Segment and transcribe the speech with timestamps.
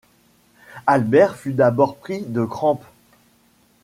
[0.87, 2.87] Albert fut d'abord pris de crampes.